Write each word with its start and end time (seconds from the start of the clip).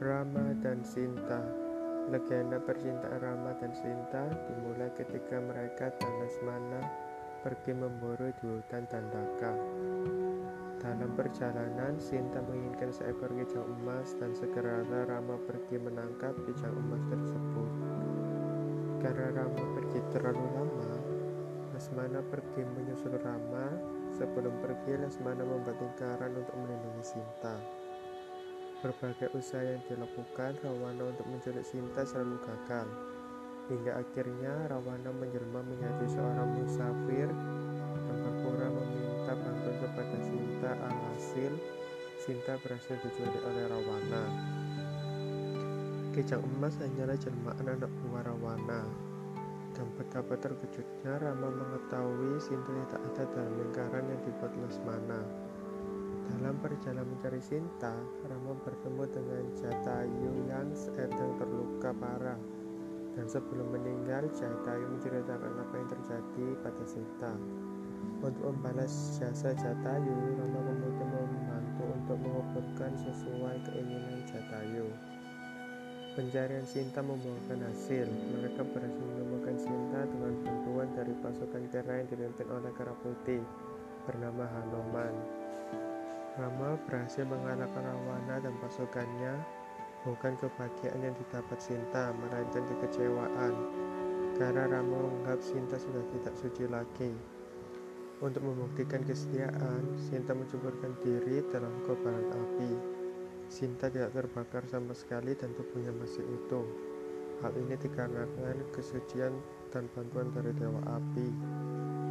Rama 0.00 0.56
dan 0.64 0.80
Sinta 0.80 1.44
Legenda 2.08 2.56
percintaan 2.56 3.20
Rama 3.20 3.52
dan 3.60 3.68
Sinta 3.76 4.32
dimulai 4.48 4.88
ketika 4.96 5.36
mereka 5.36 5.92
dan 6.00 6.12
Lesmana 6.24 6.80
pergi 7.44 7.76
memburu 7.76 8.32
di 8.40 8.48
hutan 8.48 8.88
Dandaka. 8.88 9.52
Dalam 10.80 11.12
perjalanan, 11.12 12.00
Sinta 12.00 12.40
menginginkan 12.40 12.88
seekor 12.96 13.28
kijang 13.28 13.68
emas 13.76 14.16
dan 14.16 14.32
segeralah 14.32 15.04
Rama 15.04 15.36
pergi 15.44 15.76
menangkap 15.76 16.32
kijang 16.48 16.80
emas 16.80 17.04
tersebut. 17.04 17.72
Karena 19.04 19.36
Rama 19.36 19.64
pergi 19.76 20.00
terlalu 20.16 20.46
lama, 20.56 20.92
Lesmana 21.76 22.24
pergi 22.24 22.64
menyusul 22.64 23.20
Rama. 23.20 23.68
Sebelum 24.16 24.64
pergi, 24.64 24.96
Lesmana 24.96 25.44
membuat 25.44 25.76
lingkaran 25.76 26.32
untuk 26.40 26.56
melindungi 26.56 27.04
Sinta. 27.04 27.79
Berbagai 28.80 29.28
usaha 29.36 29.60
yang 29.60 29.84
dilakukan 29.92 30.56
Rawana 30.64 31.12
untuk 31.12 31.28
menculik 31.28 31.68
Sinta 31.68 32.00
selalu 32.00 32.40
gagal. 32.48 32.88
Hingga 33.68 33.92
akhirnya 34.00 34.72
Rawana 34.72 35.12
menjelma 35.20 35.60
menjadi 35.60 36.08
seorang 36.08 36.48
musafir 36.56 37.28
dan 38.08 38.16
berpura 38.24 38.72
meminta 38.72 39.36
bantuan 39.36 39.76
kepada 39.84 40.16
Sinta 40.24 40.72
alhasil 40.80 41.52
Sinta 42.24 42.56
berhasil 42.64 42.96
diculik 43.04 43.44
oleh 43.44 43.68
Rawana. 43.68 44.24
Kijang 46.16 46.40
emas 46.56 46.80
hanyalah 46.80 47.20
jelmaan 47.20 47.68
anak 47.68 47.92
buah 48.00 48.32
Rawana. 48.32 48.88
Dan 49.76 49.92
betapa 50.00 50.40
terkejutnya 50.40 51.20
Rama 51.20 51.52
mengetahui 51.52 52.40
Sinta 52.40 52.72
tidak 52.72 53.02
ada 53.12 53.22
dalam 53.28 53.52
lingkaran 53.60 54.08
yang 54.08 54.20
dibuat 54.24 54.56
Lesmana. 54.56 55.49
Dalam 56.30 56.54
perjalanan 56.62 57.10
mencari 57.10 57.42
Sinta, 57.42 57.90
Rama 58.22 58.54
bertemu 58.62 59.02
dengan 59.10 59.44
Jatayu 59.58 60.32
yang 60.46 60.70
sedang 60.78 61.34
terluka 61.34 61.90
parah. 61.98 62.38
Dan 63.18 63.26
sebelum 63.26 63.74
meninggal, 63.74 64.30
Jatayu 64.30 64.86
menceritakan 64.94 65.58
apa 65.58 65.74
yang 65.74 65.88
terjadi 65.90 66.46
pada 66.62 66.84
Sinta. 66.86 67.34
Untuk 68.22 68.46
membalas 68.46 69.18
jasa 69.18 69.50
Jatayu, 69.58 70.14
Rama 70.38 70.60
kemudian 70.70 71.28
membantu 71.34 71.84
untuk 71.90 72.18
menguburkan 72.22 72.92
sesuai 72.94 73.56
keinginan 73.66 74.22
Jatayu. 74.30 74.86
Pencarian 76.14 76.66
Sinta 76.66 77.02
membuahkan 77.02 77.58
hasil. 77.70 78.06
Mereka 78.06 78.62
berhasil 78.70 79.02
menemukan 79.02 79.56
Sinta 79.58 80.06
dengan 80.06 80.34
bantuan 80.42 80.88
dari 80.94 81.14
pasukan 81.22 81.64
kera 81.70 82.02
yang 82.02 82.08
dipimpin 82.10 82.48
oleh 82.50 82.72
kera 82.74 82.94
putih 83.02 83.42
bernama 84.10 84.42
Hanoman. 84.42 85.39
Rama 86.38 86.78
berhasil 86.86 87.26
mengalahkan 87.26 87.82
Rawana 87.82 88.38
dan 88.38 88.54
pasukannya 88.62 89.34
bukan 90.06 90.38
kebahagiaan 90.38 91.02
yang 91.02 91.14
didapat 91.18 91.58
Sinta, 91.58 92.14
melainkan 92.14 92.62
kekecewaan 92.70 93.54
karena 94.38 94.70
Rama 94.70 95.10
menganggap 95.10 95.42
Sinta 95.42 95.76
sudah 95.76 96.04
tidak 96.14 96.34
suci 96.38 96.64
lagi. 96.70 97.12
Untuk 98.20 98.44
membuktikan 98.44 99.02
kesetiaan, 99.02 99.96
Sinta 99.96 100.36
menceburkan 100.36 100.92
diri 101.02 101.42
dalam 101.50 101.72
kobaran 101.88 102.28
api. 102.30 102.72
Sinta 103.50 103.90
tidak 103.90 104.14
terbakar 104.14 104.62
sama 104.70 104.94
sekali 104.94 105.34
dan 105.34 105.50
tubuhnya 105.58 105.90
masih 105.96 106.22
utuh. 106.22 106.62
Hal 107.40 107.56
ini 107.56 107.74
dikarenakan 107.74 108.70
kesucian 108.76 109.34
dan 109.72 109.88
bantuan 109.96 110.28
dari 110.30 110.52
Dewa 110.52 110.78
Api. 110.84 111.28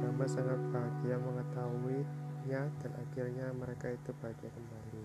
Rama 0.00 0.24
sangat 0.24 0.56
bahagia 0.72 1.20
mengetahui 1.20 2.00
dan 2.48 2.92
akhirnya 2.96 3.52
mereka 3.52 3.92
itu 3.92 4.10
bahagia 4.24 4.48
kembali 4.48 5.04